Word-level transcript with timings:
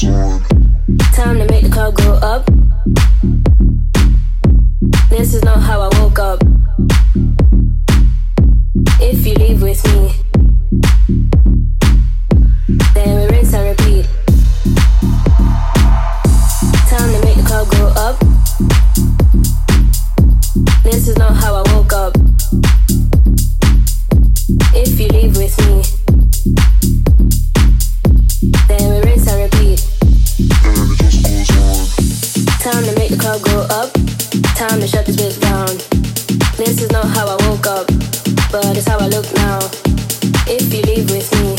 Time 0.00 1.36
to 1.36 1.46
make 1.50 1.64
the 1.64 1.70
club 1.70 1.94
go 1.94 2.14
up. 2.22 2.46
This 5.10 5.34
is 5.34 5.44
not 5.44 5.60
how 5.60 5.82
I 5.82 6.00
woke 6.00 6.18
up. 6.18 6.40
If 8.98 9.26
you 9.26 9.34
leave 9.34 9.60
with 9.60 9.84
me, 9.88 10.14
then 12.94 13.20
we 13.20 13.26
rinse 13.36 13.52
and 13.52 13.68
repeat. 13.68 14.06
Time 16.88 17.12
to 17.12 17.20
make 17.26 17.36
the 17.36 17.44
club 17.46 17.70
go 17.70 17.88
up. 17.94 18.18
This 20.82 21.08
is 21.08 21.18
not 21.18 21.34
how 21.36 21.56
I 21.56 21.74
woke 21.74 21.92
up. 21.92 22.16
If 24.74 24.98
you 24.98 25.08
leave 25.08 25.36
with 25.36 25.58
me, 25.66 26.69
this 35.16 35.16
bitch 35.16 35.40
down. 35.40 35.76
This 36.56 36.82
is 36.82 36.90
not 36.92 37.06
how 37.06 37.26
I 37.26 37.36
woke 37.48 37.66
up, 37.66 37.86
but 38.52 38.76
it's 38.76 38.86
how 38.86 38.98
I 38.98 39.08
look 39.08 39.26
now. 39.34 39.58
If 40.46 40.72
you 40.72 40.82
leave 40.82 41.10
with 41.10 41.30
me, 41.40 41.56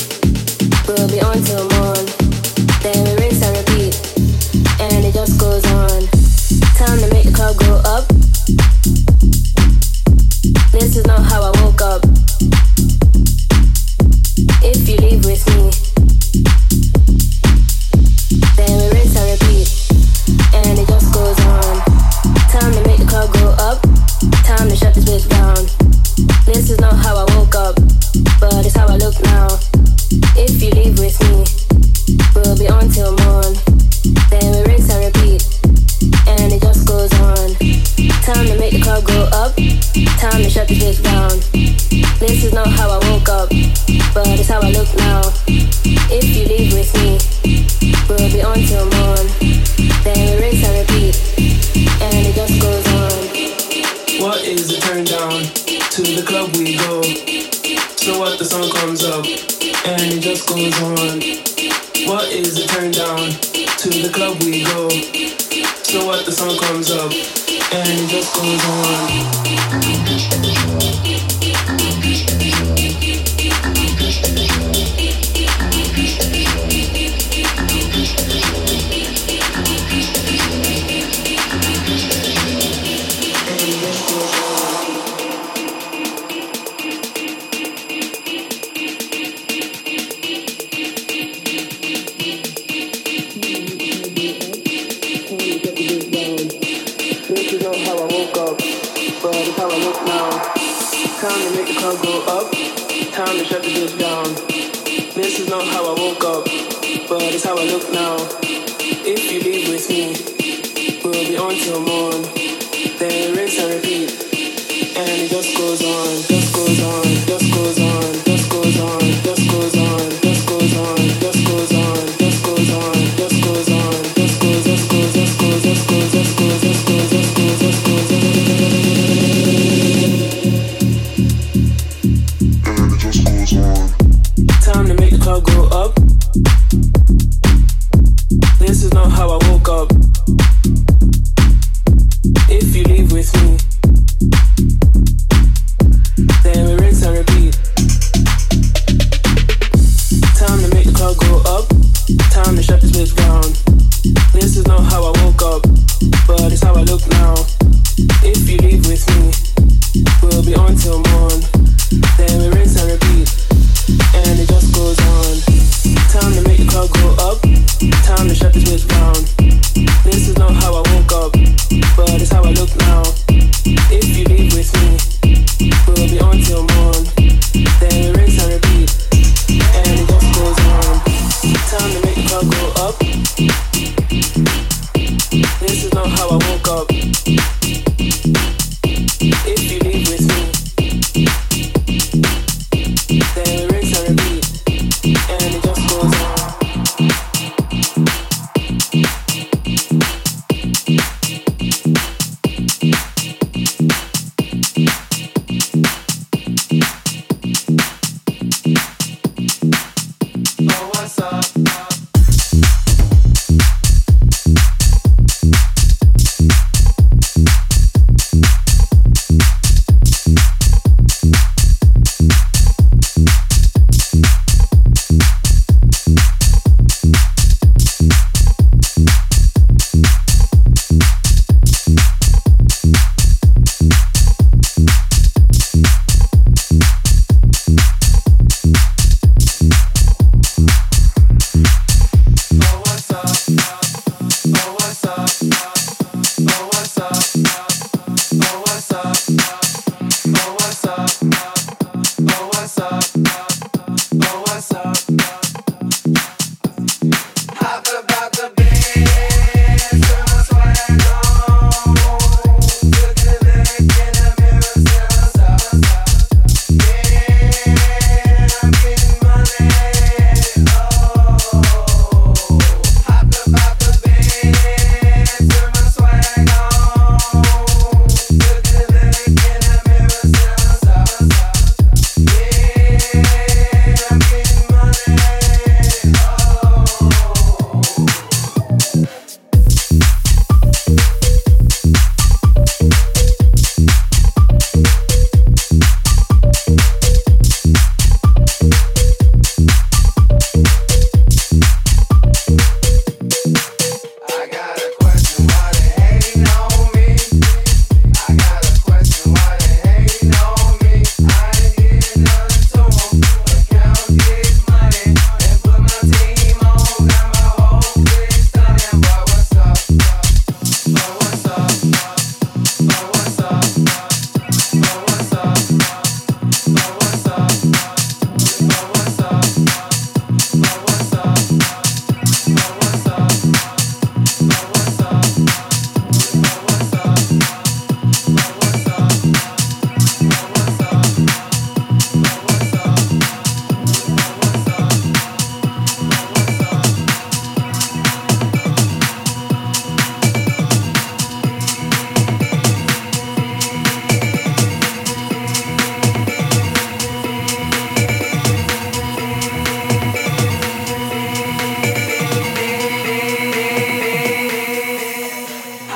we'll 0.88 1.10
be 1.10 1.22
on 1.22 1.42
till 1.44 1.68
morning. 1.76 2.08
Then 2.82 3.04
we 3.06 3.24
rinse 3.24 3.42
and 3.42 3.58
repeat, 3.58 3.94
and 4.80 5.06
it 5.06 5.14
just 5.14 5.40
goes 5.40 5.66
on. 5.66 6.08
Time 6.78 7.00
to 7.00 7.08
make 7.12 7.26
the 7.26 7.34
club 7.34 7.58
go 7.58 7.82
up. 7.86 8.08
This 10.72 10.96
is 10.98 11.06
not 11.06 11.24
how 11.24 11.42
I 11.42 11.61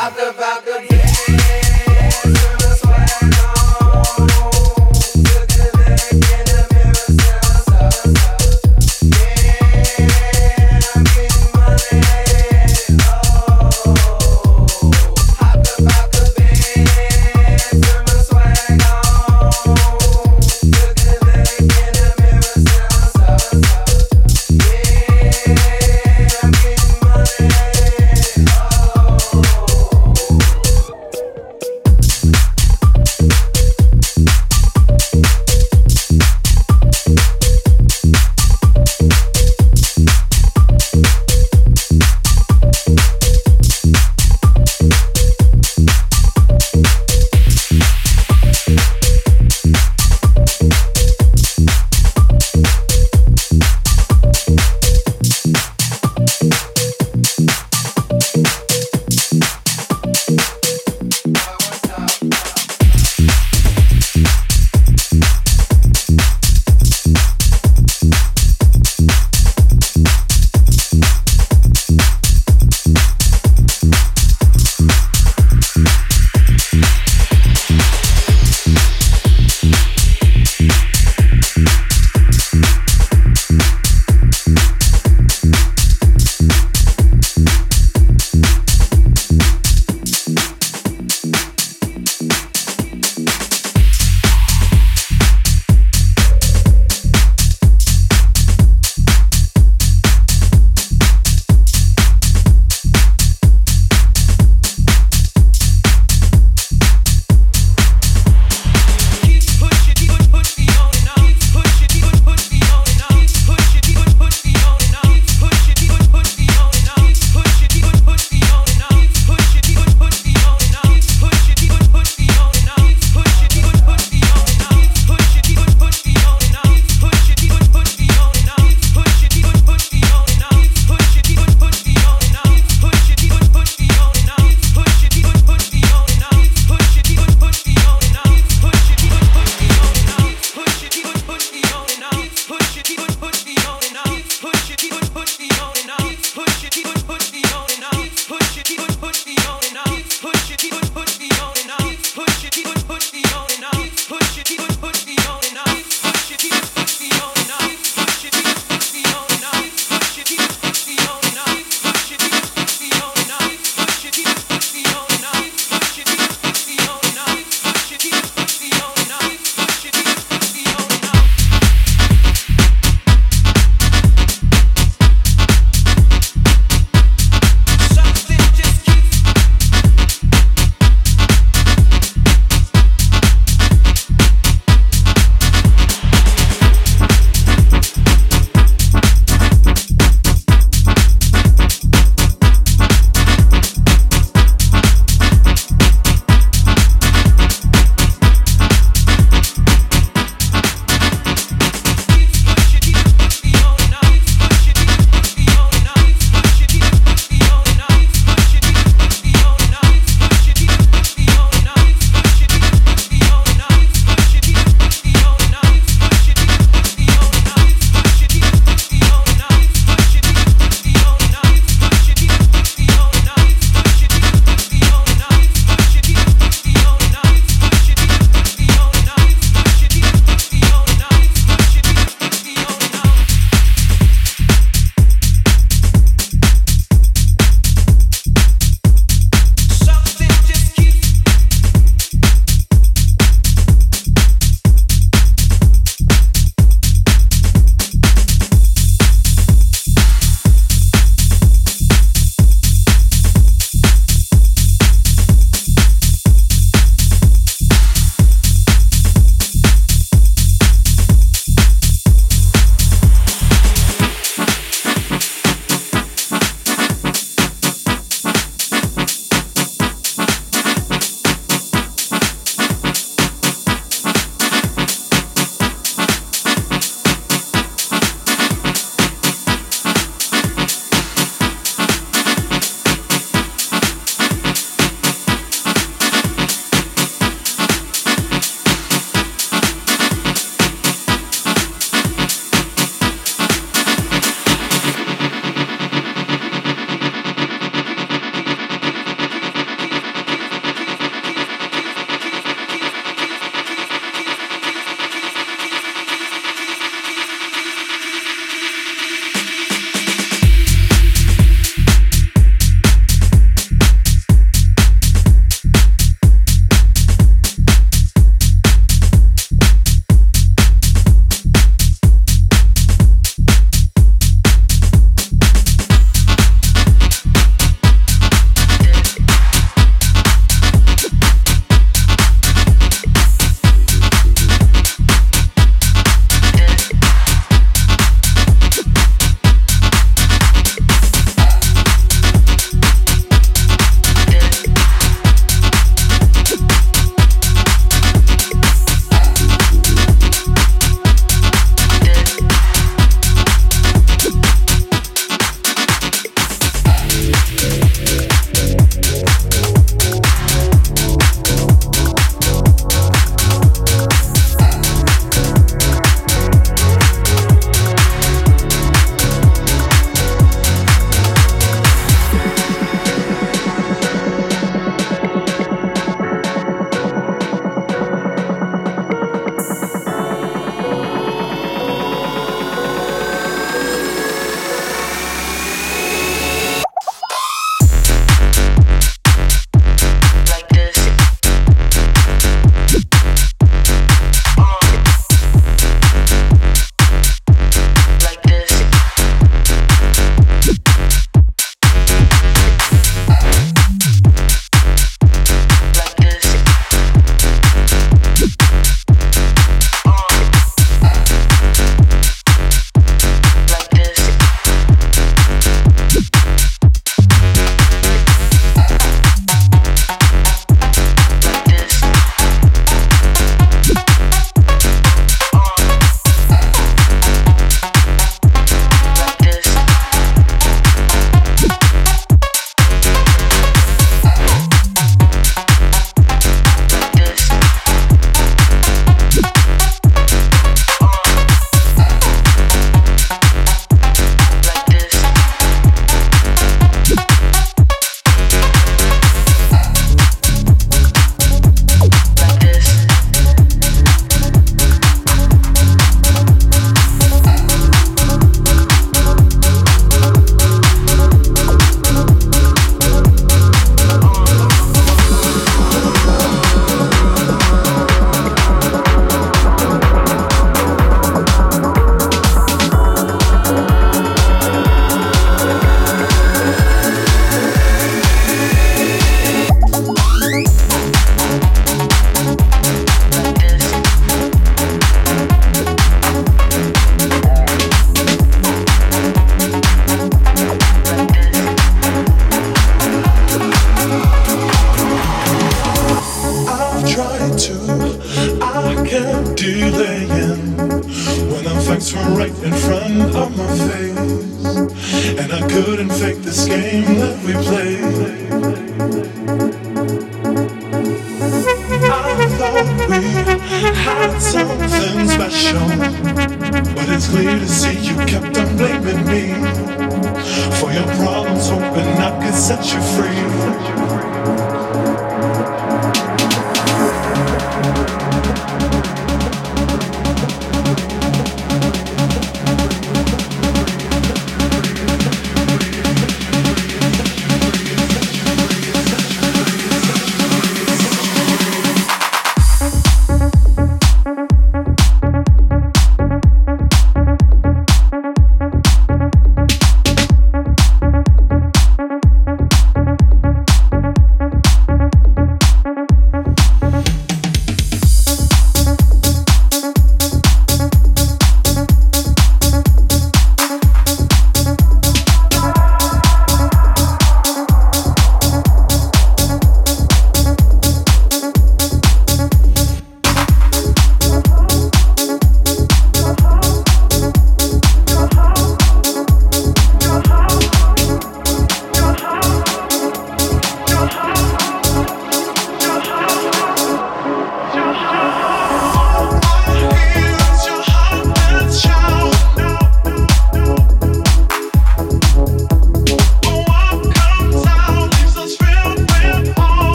talk 0.00 0.34
about 0.34 0.64
the 0.64 0.89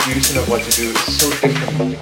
Contribution 0.00 0.38
of 0.38 0.48
what 0.48 0.62
to 0.62 0.70
do 0.70 0.88
is 0.88 1.18
so 1.18 1.28
different. 1.46 2.00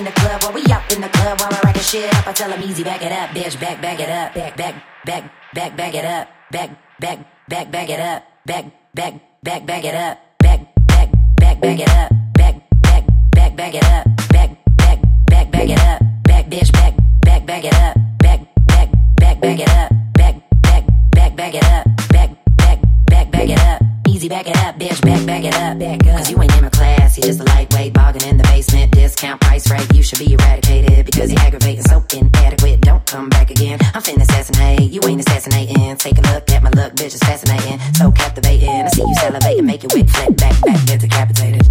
in 0.00 0.06
the 0.06 0.12
club, 0.12 0.42
while 0.42 0.52
we 0.54 0.64
up 0.72 0.90
in 0.92 1.00
the 1.02 1.08
club, 1.08 1.38
while 1.40 1.52
I 1.52 1.60
racking 1.62 1.82
shit 1.82 2.14
up, 2.14 2.26
I 2.26 2.32
tell 2.32 2.48
them 2.48 2.62
easy, 2.62 2.82
back 2.82 3.02
it 3.02 3.12
up, 3.12 3.30
bitch, 3.30 3.60
back, 3.60 3.82
back 3.82 4.00
it 4.00 4.08
up, 4.08 4.32
back, 4.34 4.56
back, 4.56 4.74
back, 5.04 5.30
back, 5.54 5.76
back 5.76 5.94
it 5.94 6.04
up, 6.06 6.28
back, 6.50 6.70
back, 6.98 7.18
back, 7.48 7.70
back 7.70 7.90
it 7.90 8.00
up, 8.00 8.24
back, 8.46 8.64
back, 8.94 9.14
back, 9.42 9.66
back 9.66 9.84
it 9.84 9.94
up, 9.94 10.18
back, 10.38 10.60
back, 10.86 11.12
back, 11.36 11.60
back 11.60 11.80
it 11.80 11.88
up, 11.88 12.10
back, 12.32 12.56
back, 12.80 13.04
back, 13.34 13.56
back 13.56 13.74
it 13.74 13.84
up, 13.84 14.06
back, 14.30 14.50
back, 14.78 14.98
back, 15.26 15.50
back 15.50 15.68
it 15.68 15.78
up, 15.78 16.00
back, 16.24 16.46
bitch, 16.46 16.72
back, 16.72 16.94
back, 17.20 17.46
back 17.46 17.64
it 17.64 17.74
up, 17.74 17.96
back, 18.18 18.40
back, 18.66 18.88
back, 19.16 19.40
back 19.40 19.60
it 19.60 19.68
up, 19.68 19.92
back, 20.14 20.34
back, 20.62 20.84
back, 21.12 21.36
back 21.36 21.54
it 21.54 21.64
up, 21.64 21.84
back, 22.08 22.30
back, 22.56 22.78
back, 23.06 23.30
back 23.30 23.48
it 23.50 23.58
up 23.58 23.99
easy, 24.20 24.28
back 24.28 24.46
it 24.46 24.56
up, 24.58 24.78
bitch, 24.78 25.00
back, 25.00 25.26
back 25.26 25.44
it 25.44 25.54
up, 25.54 25.78
back 25.78 26.06
up. 26.06 26.18
Cause 26.18 26.30
you 26.30 26.40
ain't 26.42 26.54
in 26.56 26.62
my 26.62 26.68
class, 26.68 27.16
you 27.16 27.22
just 27.22 27.40
a 27.40 27.44
lightweight 27.44 27.94
bargain 27.94 28.22
in 28.28 28.36
the 28.36 28.44
basement. 28.44 28.92
Discount 28.92 29.40
price 29.40 29.70
rate, 29.70 29.86
you 29.94 30.02
should 30.02 30.18
be 30.18 30.32
eradicated 30.34 31.06
because 31.06 31.32
you're 31.32 31.40
aggravating, 31.40 31.82
so 31.84 32.04
inadequate. 32.12 32.82
Don't 32.82 33.04
come 33.06 33.30
back 33.30 33.50
again. 33.50 33.78
I'm 33.94 34.02
finna 34.02 34.22
assassinate, 34.22 34.90
you 34.90 35.00
ain't 35.08 35.20
assassinating. 35.20 35.96
Take 35.96 36.18
a 36.18 36.22
look 36.32 36.50
at 36.50 36.62
my 36.62 36.70
look, 36.70 36.94
bitch, 36.94 37.14
it's 37.14 37.18
fascinating, 37.20 37.80
so 37.94 38.12
captivating. 38.12 38.68
I 38.68 38.88
see 38.88 39.02
you 39.02 39.14
salivating, 39.20 39.64
make 39.64 39.82
your 39.82 39.90
wig 39.94 40.10
flip 40.10 40.36
back, 40.36 40.60
back, 40.62 40.86
get 40.86 41.00
decapitated. 41.00 41.66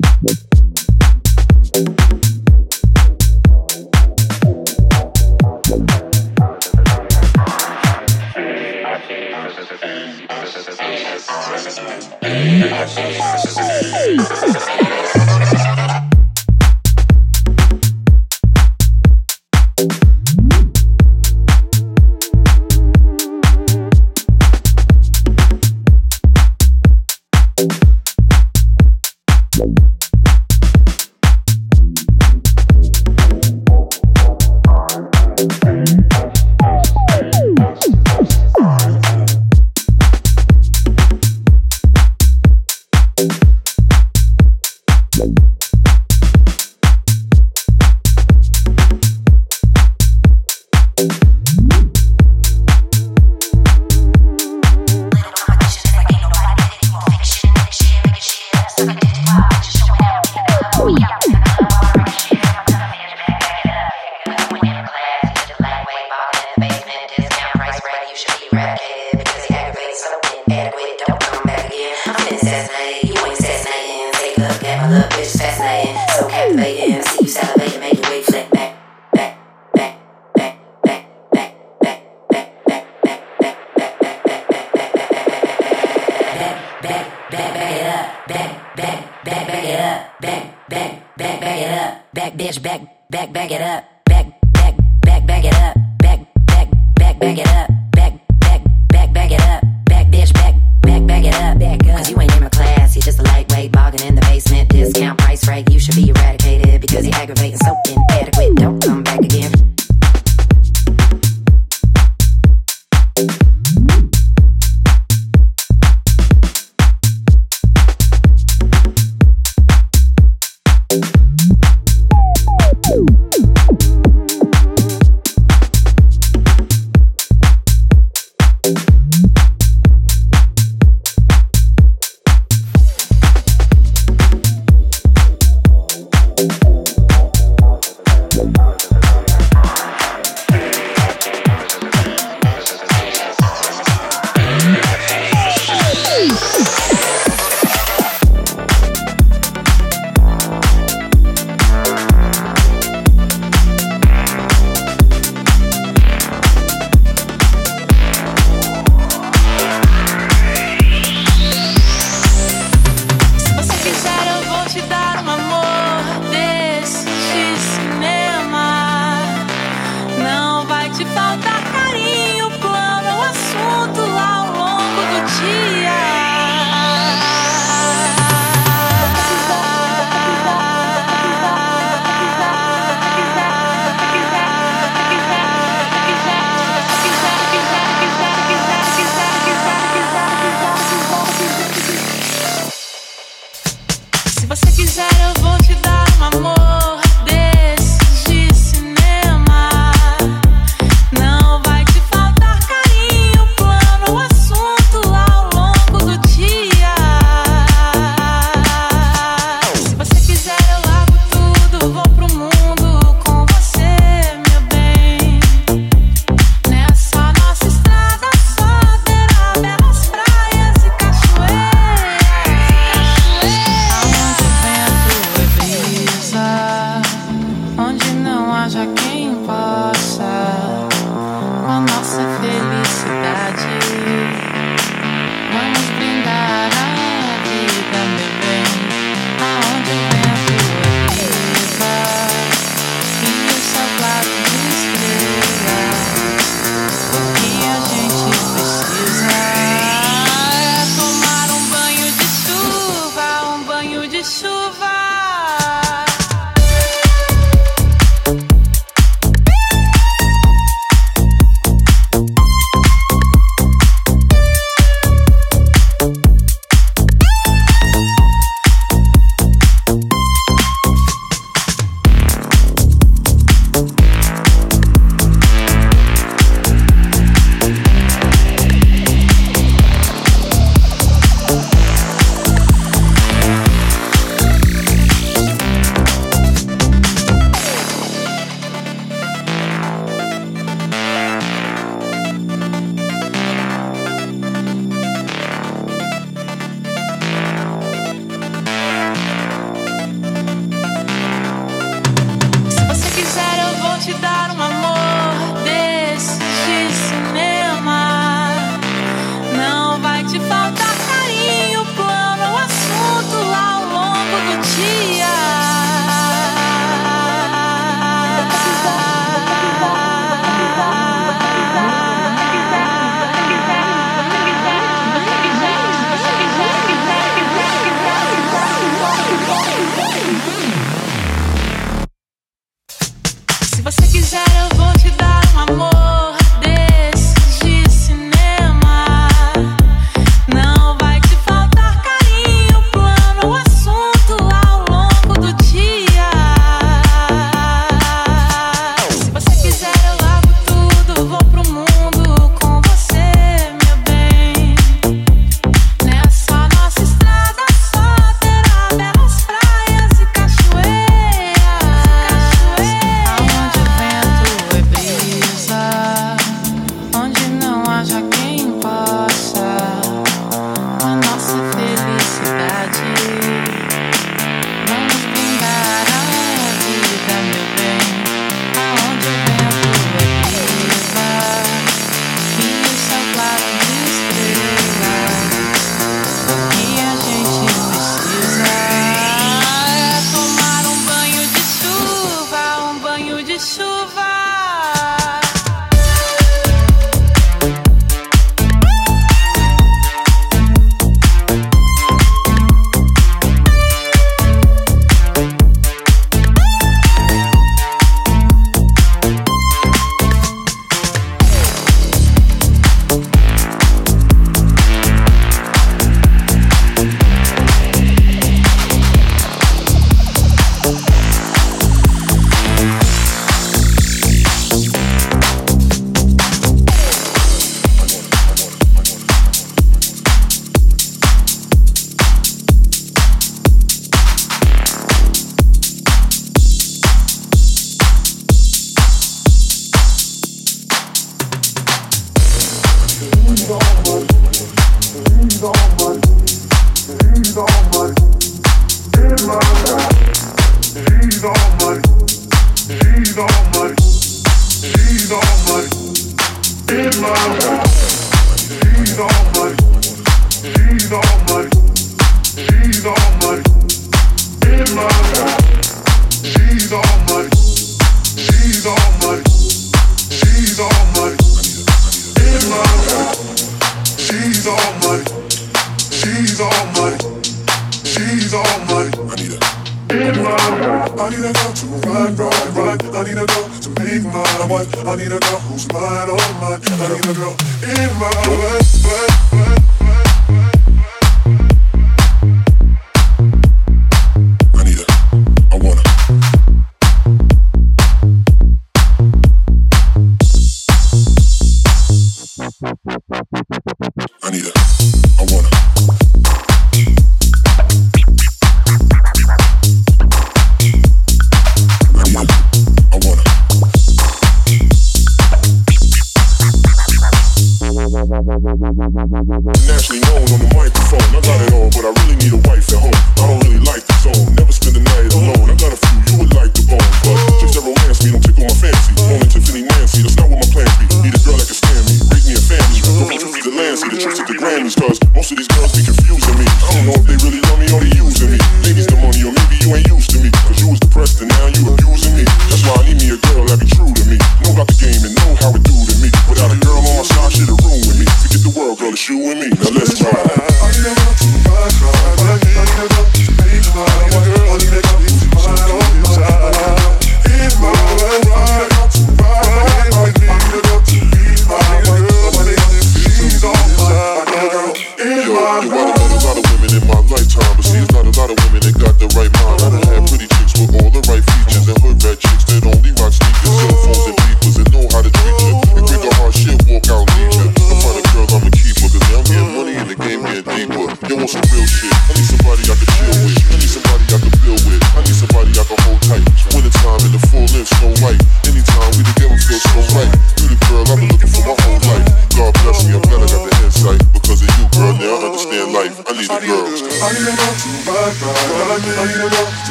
Te 0.00 0.22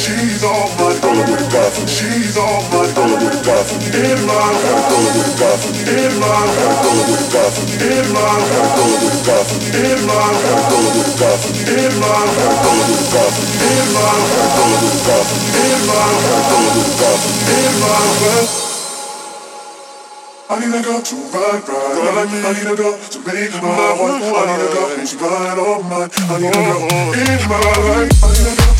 she's 0.00 0.42
all 0.44 0.68
my 0.80 0.96
color 1.00 1.24
with 1.28 1.44
a 1.44 1.48
dolphin. 1.52 1.86
She's 1.86 2.36
all 2.40 2.64
my 2.72 2.88
color 2.96 3.20
with 3.20 3.36
a 3.36 3.44
dolphin. 3.44 3.80
In 3.92 4.18
my 4.24 4.32
had 4.32 4.72
a 4.72 4.88
color 4.88 5.12
with 5.12 5.28
a 5.28 5.36
dolphin. 5.36 5.76
In 5.92 6.12
my 6.16 6.40
had 6.40 6.64
a 6.64 6.80
color 6.80 7.04
with 7.04 7.20
a 7.20 7.32
dolphin. 7.36 7.68
In 7.84 8.08
my 8.08 8.24
had 8.40 8.64
a 8.64 8.72
color 8.72 8.98
with 9.04 9.20
a 9.20 9.28
dolphin. 9.28 9.60
In 9.76 10.00
my 10.08 10.24
had 10.40 10.48
a 10.48 10.64
color 10.64 10.92
with 10.96 11.04
a 11.04 11.20
dolphin. 11.20 11.52
In 11.70 11.92
my 12.00 12.16
had 12.16 12.40
a 12.40 12.56
color 12.56 12.80
with 12.80 12.96
a 12.96 13.18
dolphin. 13.20 13.44
In 13.60 13.88
my 13.92 14.08
had 14.10 14.40
a 14.40 14.56
color 14.56 14.80
with 14.80 14.96
a 14.96 15.06
dolphin. 15.06 15.40
In 15.60 15.80
my 15.86 16.08
had 16.24 16.44
color 16.50 16.72
with 16.76 16.88
a. 16.90 17.20
In 17.50 17.74
my 17.80 18.08
well. 18.20 18.46
I 20.50 20.58
need 20.58 20.74
a 20.74 20.82
girl 20.82 21.00
to 21.00 21.14
ride, 21.30 21.62
ride, 21.62 21.94
ride 21.94 22.14
like 22.16 22.30
me. 22.32 22.38
I 22.42 22.50
need 22.58 22.66
a 22.66 22.74
girl 22.74 22.98
to 22.98 23.18
make 23.22 23.54
my 23.62 23.92
wife. 23.94 24.18
I 24.18 24.50
need 24.50 24.66
a 24.66 24.74
girl 24.74 24.88
who's 24.98 25.14
right 25.14 25.58
on 25.62 25.82
mine. 25.86 26.10
I 26.10 26.38
need 26.42 26.50
a 26.50 26.64
girl 26.64 27.14
in 27.14 27.40
my 27.46 27.58
life. 27.60 28.10
I 28.18 28.32
need 28.34 28.50
a 28.50 28.56
girl. 28.56 28.79